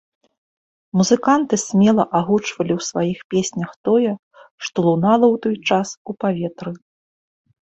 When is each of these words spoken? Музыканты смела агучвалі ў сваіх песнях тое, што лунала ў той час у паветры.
Музыканты 0.99 1.55
смела 1.65 2.05
агучвалі 2.21 2.73
ў 2.79 2.87
сваіх 2.89 3.19
песнях 3.33 3.69
тое, 3.91 4.11
што 4.65 4.77
лунала 4.87 5.25
ў 5.33 5.45
той 5.45 5.55
час 5.73 5.87
у 6.11 6.21
паветры. 6.25 6.71